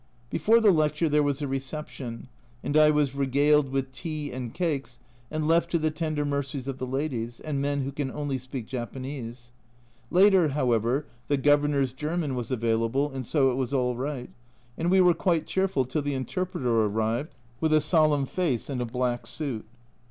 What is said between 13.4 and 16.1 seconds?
it was all right, and we were quite cheerful till